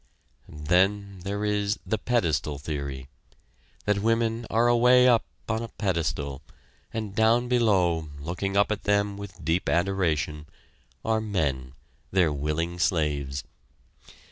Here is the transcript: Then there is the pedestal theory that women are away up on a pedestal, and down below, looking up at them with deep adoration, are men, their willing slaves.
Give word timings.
Then 0.49 1.19
there 1.19 1.45
is 1.45 1.77
the 1.85 1.99
pedestal 1.99 2.57
theory 2.57 3.07
that 3.85 3.99
women 3.99 4.47
are 4.49 4.67
away 4.67 5.07
up 5.07 5.23
on 5.47 5.61
a 5.61 5.67
pedestal, 5.67 6.41
and 6.91 7.13
down 7.13 7.47
below, 7.47 8.09
looking 8.19 8.57
up 8.57 8.71
at 8.71 8.85
them 8.85 9.15
with 9.15 9.45
deep 9.45 9.69
adoration, 9.69 10.47
are 11.05 11.21
men, 11.21 11.73
their 12.09 12.33
willing 12.33 12.79
slaves. 12.79 13.43